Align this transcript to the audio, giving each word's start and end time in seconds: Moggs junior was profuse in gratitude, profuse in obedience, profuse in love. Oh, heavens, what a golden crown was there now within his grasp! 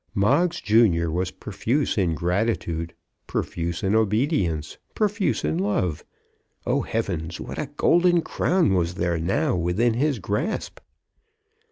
Moggs 0.15 0.59
junior 0.61 1.11
was 1.11 1.29
profuse 1.29 1.95
in 1.95 2.15
gratitude, 2.15 2.95
profuse 3.27 3.83
in 3.83 3.93
obedience, 3.93 4.79
profuse 4.95 5.43
in 5.45 5.59
love. 5.59 6.03
Oh, 6.65 6.81
heavens, 6.81 7.39
what 7.39 7.59
a 7.59 7.67
golden 7.77 8.23
crown 8.23 8.73
was 8.73 8.95
there 8.95 9.19
now 9.19 9.55
within 9.55 9.93
his 9.93 10.17
grasp! 10.17 10.79